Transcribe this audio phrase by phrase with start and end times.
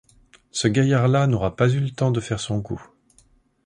[0.49, 2.83] ce gaillard-là n’aura pas eu le temps de faire son coup.